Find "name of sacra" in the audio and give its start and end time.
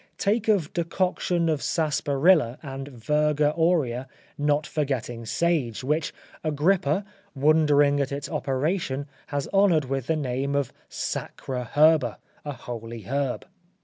10.15-11.65